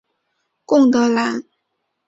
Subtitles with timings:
[0.65, 1.43] 贡德兰。